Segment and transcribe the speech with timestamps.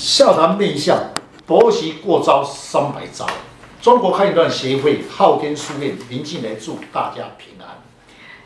[0.00, 0.98] 笑谈面相，
[1.46, 3.26] 婆媳过招三百招。
[3.82, 7.82] 中国堪舆段协会昊天书院林进来祝大家平安。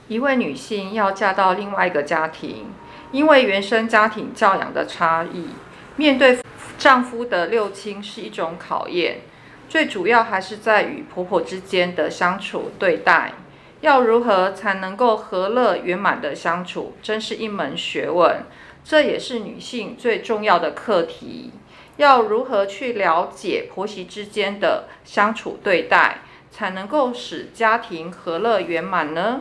[0.09, 2.72] 一位女性要嫁到另外一个家庭，
[3.12, 5.51] 因为原生家庭教养的差异，
[5.95, 6.40] 面对
[6.77, 9.21] 丈夫的六亲是一种考验。
[9.68, 13.32] 最主要还是在与婆婆之间的相处对待，
[13.80, 18.43] 要如何才能够和乐圆满的相处，真是一门学问。
[18.85, 21.53] 这也是女性最重要的课题，
[21.96, 26.19] 要如何去了解婆媳之间的相处对待，
[26.51, 29.41] 才能够使家庭和乐圆满呢？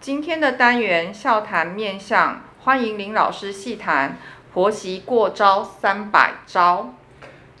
[0.00, 4.18] 今天的单元笑谈面向，欢迎林老师细谈
[4.54, 6.94] 婆媳过招三百招。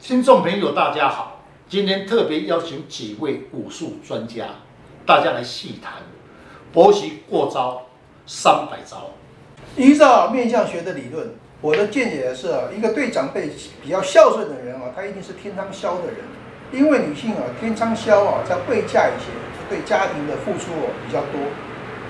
[0.00, 4.44] 听众朋友，大家好，今天特别邀请几位武术专家，
[5.04, 5.94] 大家来细谈
[6.72, 7.86] 婆媳过招
[8.26, 9.10] 三百招。
[9.74, 13.50] 依照面相学的理论，我的见解是啊，一个对长辈
[13.82, 16.16] 比较孝顺的人啊，他一定是天仓霄的人。
[16.72, 19.28] 因为女性啊，天仓霄啊，在未嫁以前，
[19.68, 21.40] 对家庭的付出哦比较多；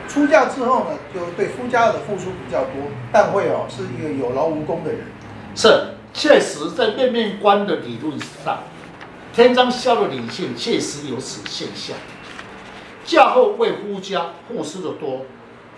[0.09, 2.73] 出嫁之后呢，就对夫家的付出比较多，
[3.13, 5.01] 但会哦是一个有劳无功的人。
[5.55, 8.61] 是，确实在面面观的理论上，
[9.35, 11.95] 天仓肖的女性确实有此现象，
[13.05, 15.27] 嫁后为夫家付出的多。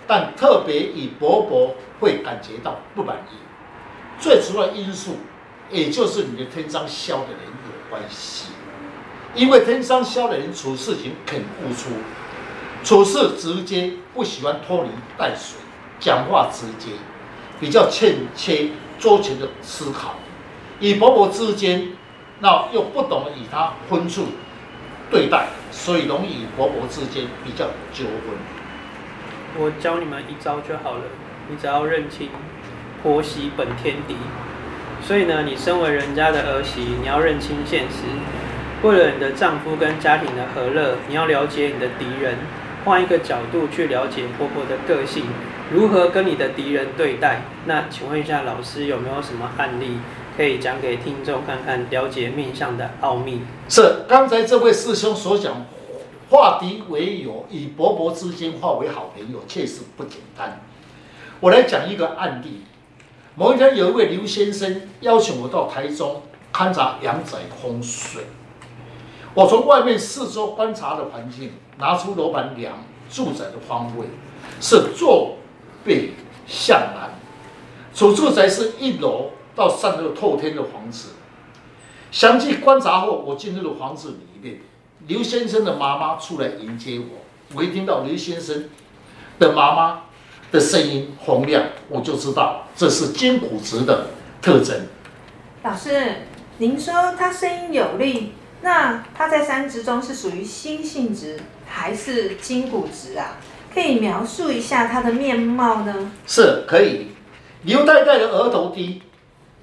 [0.08, 3.36] 但特别与婆婆会感觉到不满意，
[4.18, 5.18] 最主要因素
[5.70, 8.46] 也就是你的天仓霄的人有关系，
[9.34, 11.90] 因为天仓霄的人处事情肯付出，
[12.82, 15.58] 处事直接，不喜欢拖泥带水，
[16.00, 16.92] 讲话直接，
[17.60, 20.14] 比较欠缺周全的思考，
[20.80, 21.92] 与伯伯之间，
[22.40, 24.26] 那又不懂得与他分寸
[25.10, 28.57] 对待，所以容易与伯伯之间比较纠纷。
[29.56, 31.04] 我教你们一招就好了，
[31.48, 32.28] 你只要认清
[33.02, 34.16] 婆媳本天敌。
[35.00, 38.04] 所以呢，你身为人家的儿媳，你要认清现实。
[38.82, 42.36] 为了你的丈夫跟家庭的和乐，你要了解你的敌人，
[42.84, 45.24] 换一个角度去了解婆婆的个性，
[45.72, 47.42] 如何跟你的敌人对待。
[47.66, 49.98] 那请问一下老师，有没有什么案例
[50.36, 53.42] 可以讲给听众看看，了解面相的奥秘？
[53.68, 55.64] 是刚才这位师兄所讲。
[56.30, 60.60] 化敌为友，与婆婆之间化为好朋友，确实不简单。
[61.40, 62.62] 我来讲一个案例。
[63.34, 66.22] 某一天，有一位刘先生邀请我到台中
[66.52, 68.24] 勘察阳宅风水。
[69.32, 74.06] 我从外面四周观察的环境，拿出楼盘量住宅的方位，
[74.60, 75.36] 是坐
[75.84, 76.14] 北
[76.46, 77.10] 向南。
[77.94, 81.10] 主住宅是一楼到三楼透天的房子。
[82.10, 84.60] 详细观察后，我进入了房子里面。
[85.06, 88.64] 刘先生的妈妈出来迎接我，我一听到刘先生
[89.38, 90.02] 的妈妈
[90.50, 94.08] 的声音洪亮，我就知道这是金骨质的
[94.42, 94.86] 特征。
[95.62, 96.24] 老师，
[96.58, 98.32] 您说他声音有力，
[98.62, 103.38] 那他在三质中是属于心性质还是筋骨质啊？
[103.72, 106.10] 可以描述一下他的面貌呢？
[106.26, 107.08] 是可以。
[107.62, 109.02] 刘太太的额头低，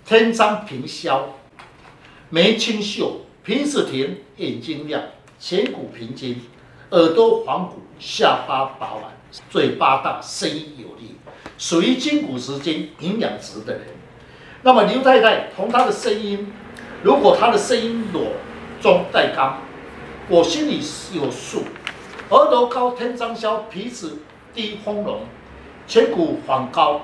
[0.05, 1.33] 天仓平削，
[2.29, 5.01] 眉清秀，鼻子挺，眼睛亮。
[5.39, 6.37] 颧骨平肩，
[6.91, 9.11] 耳朵黄骨，下巴饱满，
[9.49, 11.15] 嘴巴大，声音有力，
[11.57, 13.81] 属于筋骨之间营养值的人。
[14.63, 16.51] 那么刘太太从她的声音，
[17.03, 18.23] 如果她的声音裸
[18.81, 19.59] 中带刚，
[20.29, 20.79] 我心里
[21.13, 21.63] 有数。
[22.29, 24.19] 额头高，天仓霄，鼻子
[24.53, 25.21] 低丰隆，
[25.87, 27.01] 颧骨缓高，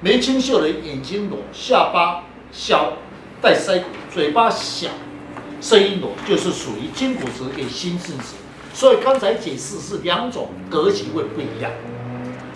[0.00, 2.94] 眉清秀的眼睛裸，下巴削
[3.40, 4.88] 带腮骨，嘴巴小。
[5.66, 8.36] 声音裸就是属于金骨质跟心性质，
[8.72, 11.72] 所以刚才解释是两种格局会不一样。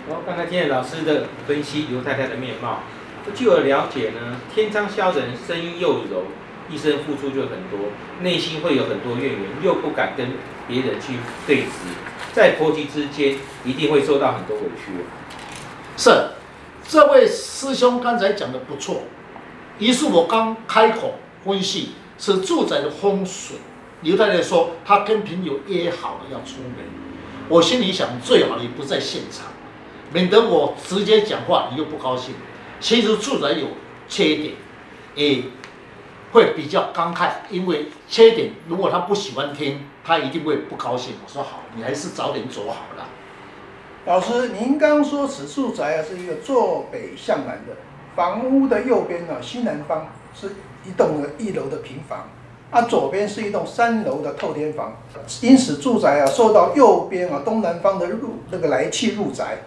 [0.08, 2.84] 我刚才听了老师的分析，刘太太的面貌，
[3.34, 6.22] 据我了解呢，天仓肖人声音又柔，
[6.70, 10.28] 一生付出就很多，内心会有很多怨言，又不敢跟
[10.68, 11.14] 别人去
[11.48, 11.90] 对峙，
[12.32, 14.92] 在婆媳之间一定会受到很多委屈。
[15.96, 16.28] 是，
[16.86, 19.02] 这位师兄刚才讲的不错，
[19.80, 21.94] 于是我刚开口分析。
[22.20, 23.56] 是住宅的风水。
[24.02, 26.84] 刘太太说，她跟朋友约好了要出门。
[27.48, 29.46] 我心里想，最好你不在现场，
[30.12, 32.34] 免得我直接讲话你又不高兴。
[32.78, 33.66] 其实住宅有
[34.08, 34.54] 缺点，
[35.14, 35.42] 也
[36.32, 41.14] 会比较感慨，因为缺点如果他不喜欢听，他一定会不高兴。
[41.24, 43.08] 我说好，你还是早点走好了。
[44.06, 47.76] 老师，您刚说此住宅啊是一个坐北向南的，
[48.14, 50.50] 房屋的右边呢西南方是。
[50.82, 52.30] 一栋一楼的平房，
[52.70, 54.96] 啊，左边是一栋三楼的透天房，
[55.42, 59.58] 因此住宅啊受到右边啊东南方的入那个来气入宅。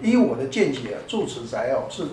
[0.00, 2.04] 依我的见解啊，住此宅哦是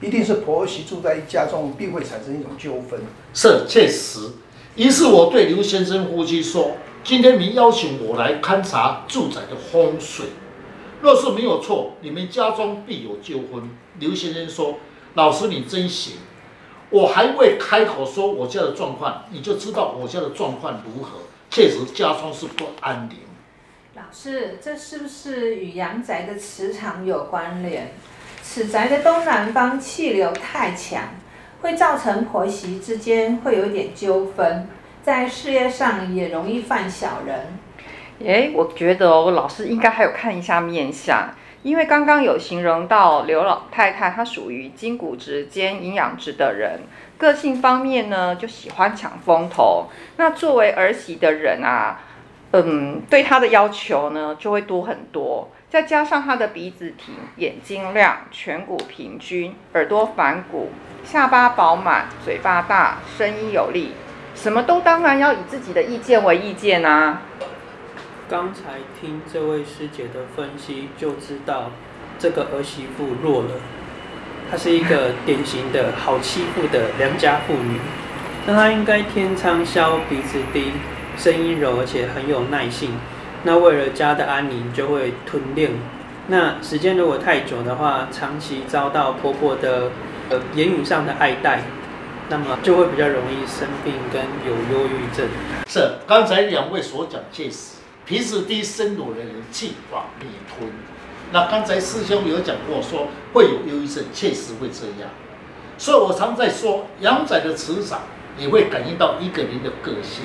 [0.00, 2.98] 一定是婆媳住在一家中，必会产生一种纠纷。
[3.34, 4.20] 是，确实。
[4.76, 10.28] 于是我对刘先生夫妻说：“今天你邀请我来勘察住宅的风水，
[11.02, 13.68] 若是没有错，你们家中必有纠纷。”
[14.00, 14.76] 刘先生说
[15.12, 16.14] ：“老师你真行，
[16.90, 21.18] 我还未开口说我家的状况，你就知道我家的状况如何。
[21.50, 23.18] 确实家中是不安宁。”
[23.94, 27.92] 老师，这是不是与阳宅的磁场有关联？
[28.42, 31.02] 此宅的东南方气流太强，
[31.60, 34.68] 会造成婆媳之间会有一点纠纷，
[35.02, 37.58] 在事业上也容易犯小人。
[38.24, 41.30] 诶，我觉得哦，老师应该还有看一下面相，
[41.68, 46.80] 因为刚刚有形容到刘老太太，她属于筋骨直兼阴阳质的人，
[47.18, 49.90] 个性方面呢就喜欢抢风头。
[50.16, 52.00] 那作为儿媳的人啊，
[52.52, 55.50] 嗯，对她的要求呢就会多很多。
[55.68, 60.70] 再加上她的鼻子挺，眼睛亮，颧骨平均，耳朵反骨，
[61.04, 63.92] 下巴饱满，嘴巴大，声音有力，
[64.34, 67.20] 什么都当然要以自己的意见为意见啊。
[68.28, 71.70] 刚才听这位师姐的分析，就知道
[72.18, 73.48] 这个儿媳妇弱了。
[74.50, 77.80] 她是一个典型的好欺负的良家妇女。
[78.46, 80.72] 那她应该天仓霄，鼻子低，
[81.16, 82.90] 声音柔，而且很有耐性。
[83.44, 85.70] 那为了家的安宁，就会吞练。
[86.26, 89.90] 那时间如果太久的话，长期遭到婆婆的
[90.28, 91.62] 呃言语上的爱戴，
[92.28, 95.26] 那么就会比较容易生病跟有忧郁症。
[95.66, 97.77] 是刚才两位所讲确实，
[98.08, 100.70] 鼻子低声柔的人气往里吞。
[101.30, 105.10] 那刚才师兄有讲过说会有忧郁症，确实会这样。
[105.76, 108.00] 所以我常在说，阳仔的磁场
[108.38, 110.24] 也会感应到一个人的个性。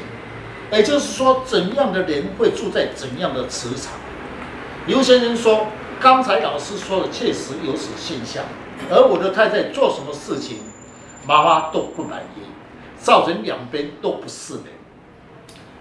[0.72, 3.92] 也就是说，怎样的人会住在怎样的磁场？
[4.88, 5.68] 刘先生说，
[6.00, 8.46] 刚才老师说的确实有此现象。
[8.90, 10.60] 而我的太太做什么事情，
[11.28, 12.42] 妈妈都不满意，
[12.98, 14.64] 造成两边都不是人。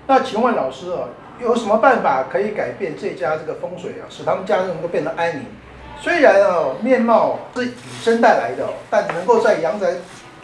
[0.08, 1.08] 那请问老师啊，
[1.40, 5.46] 有什么办法可以改变这家这个风水啊，使他们家人能够变得安宁？
[6.00, 9.94] 虽然哦，面貌是与生带来的，但能够在阳宅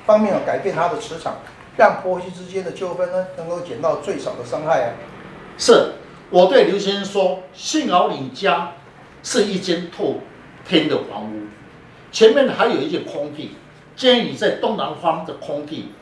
[0.06, 1.37] 方面改变它的磁场。
[1.76, 4.94] 让婆媳之间的纠纷呢，能够减到最少的伤害啊！
[5.56, 5.93] 是，
[6.29, 8.73] 我对刘先生说，幸好你家
[9.23, 10.17] 是一间透
[10.67, 11.46] 天的房屋，
[12.11, 13.55] 前面还有一间空地，
[13.94, 15.93] 建议你在东南方的空地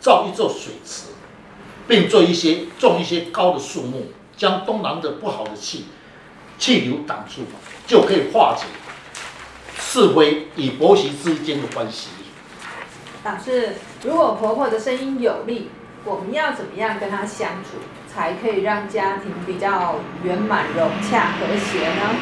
[0.00, 1.08] 造一座水池，
[1.86, 4.04] 并做一些种一些高的树木，
[4.36, 5.86] 将东南的不好的气
[6.58, 7.42] 气流挡住，
[7.86, 8.64] 就可以化解
[9.78, 12.08] 是非与婆媳之间的关系。
[13.24, 13.74] 老师，
[14.04, 15.70] 如果婆婆的声音有力，
[16.04, 17.78] 我们要怎么样跟她相处，
[18.12, 22.14] 才可以让家庭比较圆满、融洽、和谐呢？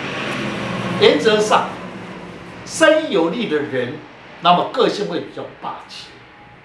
[1.00, 1.68] 原则上，
[2.64, 3.94] 声音有力的人，
[4.40, 6.06] 那么个性会比较霸气。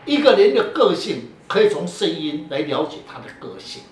[0.05, 3.83] 一个人的个性可以从声音来了解他的个性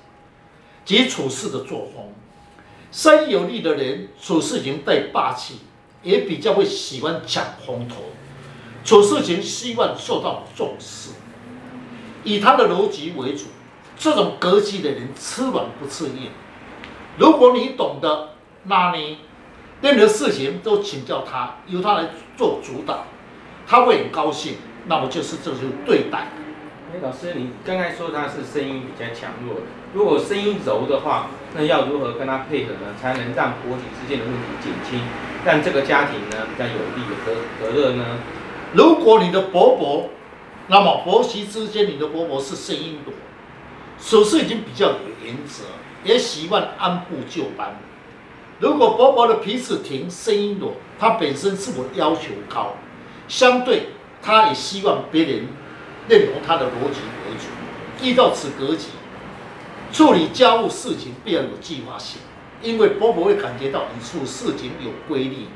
[0.87, 2.13] 及处事的作风。
[2.93, 5.57] 声音有力的人处事情带霸气，
[6.01, 7.97] 也比较会喜欢抢风头。
[8.85, 11.09] 处事情希望受到重视，
[12.23, 13.43] 以他的逻辑为主。
[13.97, 16.29] 这种格局的人吃软不吃硬。
[17.17, 18.29] 如果你懂得
[18.63, 19.17] 拿你，
[19.81, 23.03] 任何事情都请教他，由他来做主导，
[23.67, 24.53] 他会很高兴。
[24.85, 26.27] 那么就是这就是对待。
[26.89, 29.57] 哎，老师，你刚才说他是声音比较强弱，
[29.93, 32.95] 如果声音柔的话，那要如何跟他配合呢？
[33.01, 35.01] 才能让婆媳之间的问题减轻，
[35.43, 38.05] 让这个家庭呢比较有利和和乐呢？
[38.73, 40.11] 如果你的婆婆，
[40.67, 43.13] 那么婆媳之间，你的婆婆是声音弱，
[43.99, 45.65] 处事已经比较有原则，
[46.05, 47.75] 也习惯按部就班。
[48.59, 52.75] 如果婆婆的鼻子挺，声音弱，她本身自我要求高，
[53.27, 53.89] 相对
[54.21, 55.47] 她也希望别人
[56.07, 58.05] 认同他的逻辑为主。
[58.05, 58.89] 遇到此格局，
[59.91, 62.21] 处理家务事情必要有计划性，
[62.61, 65.47] 因为婆婆会感觉到你处事情有规律，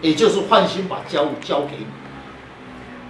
[0.00, 1.86] 也就是放心把家务交给你。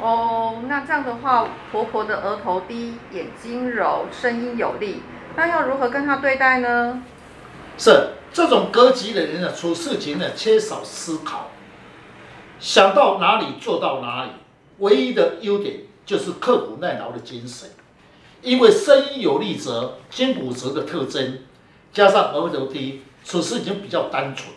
[0.00, 5.02] 哦，那这样的话，婆婆的额头低，眼睛柔，声音有力，
[5.36, 7.02] 那要如何跟她对待呢？
[7.78, 11.50] 是这种格局的人呢，处事情呢缺少思考，
[12.58, 14.30] 想到哪里做到哪里，
[14.78, 17.70] 唯一的优点就是刻苦耐劳的精神。
[18.42, 21.38] 因为声音有力则筋骨折的特征，
[21.92, 24.48] 加上额头低，处事情比较单纯，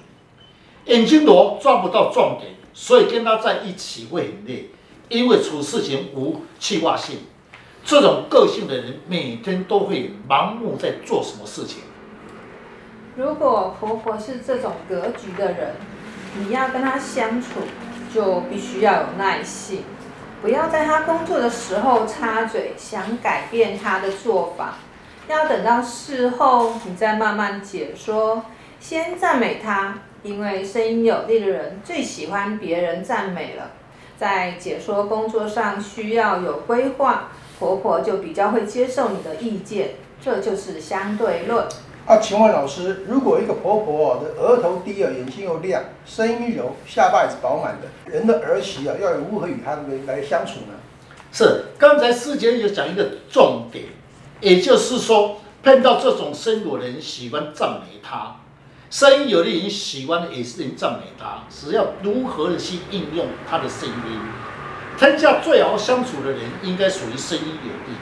[0.85, 4.71] 眼睛柔抓不到重点，所以跟他在一起会很累。
[5.07, 7.19] 因为处事情无计划性，
[7.83, 11.83] 这种个性的人每天都会盲目在做什么事情。
[13.15, 15.75] 如果婆婆是这种格局的人，
[16.39, 17.59] 你要跟她相处，
[18.11, 19.83] 就必须要有耐性，
[20.45, 24.75] 不要在他工作的时候插嘴，想改变他的做法，
[25.27, 28.45] 要等到事后你再慢慢解说。
[28.79, 33.71] 先赞美他，因为声音有力的人最喜欢别人赞美了。
[34.19, 41.65] 在解说工作上需要有规划，婆婆就比较会接受你的意见，这就是相对论。
[42.05, 50.75] 啊，请问老师，如果一个婆婆的额头低啊，眼睛又亮，声音柔，下巴也是饱满的，人的儿媳啊，要如何与她们来相处呢？
[51.31, 53.85] 是，刚才师姐有讲一个重点，
[54.39, 58.35] 也就是说，碰到这种声有人喜欢赞美她，
[58.91, 64.19] 声音有的人喜欢也是人赞美她，只要如何的去应用她的声音，
[64.95, 67.97] 天下最好相处的人应该属于声音有力。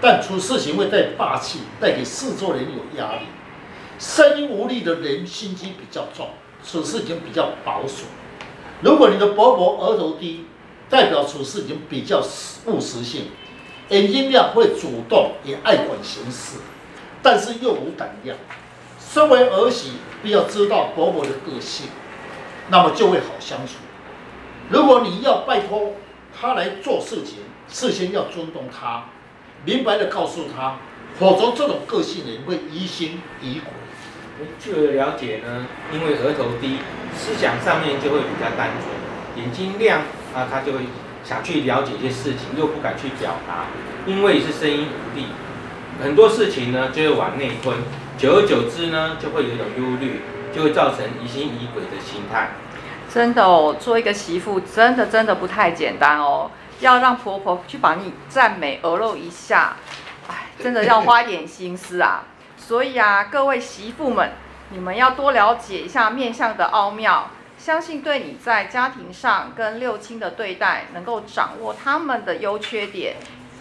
[0.00, 3.26] 但处事情会带霸气，带给四周人有压力。
[3.98, 6.30] 声音无力的人心机比较重，
[6.64, 8.04] 处事情比较保守。
[8.80, 10.46] 如果你的伯伯额头低，
[10.88, 12.22] 代表处事情比较
[12.64, 13.26] 务实性，
[13.90, 16.58] 眼睛亮会主动，也爱管闲事，
[17.22, 18.38] 但是又无胆量。
[18.98, 19.92] 身为儿媳，
[20.22, 21.88] 必要知道伯伯的个性，
[22.70, 23.74] 那么就会好相处。
[24.70, 25.92] 如果你要拜托
[26.40, 29.04] 他来做事情，事先要尊重他。
[29.64, 30.76] 明白的告诉他，
[31.18, 34.46] 否则这种个性的人会疑心疑鬼。
[34.58, 36.78] 据我了解呢，因为额头低，
[37.14, 40.00] 思想上面就会比较单纯，眼睛亮
[40.34, 40.78] 啊，他就会
[41.22, 43.66] 想去了解一些事情，又不敢去表达，
[44.06, 45.26] 因为是声音无力，
[46.02, 47.76] 很多事情呢就会往内吞，
[48.16, 50.22] 久而久之呢就会有一种忧虑，
[50.54, 52.52] 就会造成疑心疑鬼的心态。
[53.12, 56.50] 真的哦，做一个媳妇真的真的不太简单哦。
[56.80, 59.76] 要让婆婆去把你赞美鹅肉一下，
[60.28, 62.24] 哎，真的要花点心思啊。
[62.56, 64.32] 所以啊，各位媳妇们，
[64.70, 73.16] 你们要多了解一下面相的奥妙，相信对你在家庭上跟六亲的对待，能够掌握他们的优缺点，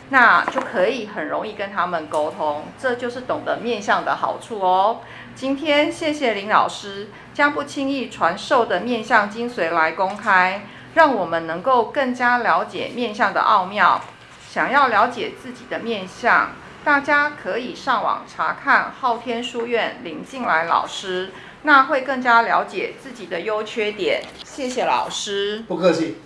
[0.09, 2.65] 那就可以很容易跟他们沟通。
[2.77, 5.01] 这就是懂得面相的好处哦。
[5.33, 10.61] 今天谢谢林老师将不轻易传授的面相精髓来公开。
[10.93, 14.01] 让我们能够更加了解面相的奥妙。
[14.49, 16.51] 想要了解自己的面相，
[16.83, 21.31] 大家可以上网查看昊天书院林静来老师，
[21.63, 24.23] 那会更加了解自己的优缺点。
[24.43, 26.17] 谢谢老师，不客气。